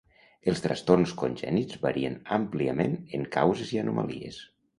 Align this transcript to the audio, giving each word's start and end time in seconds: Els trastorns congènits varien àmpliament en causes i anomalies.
Els 0.51 0.61
trastorns 0.61 1.13
congènits 1.19 1.77
varien 1.83 2.15
àmpliament 2.39 2.97
en 3.19 3.29
causes 3.37 3.77
i 3.77 3.83
anomalies. 3.85 4.43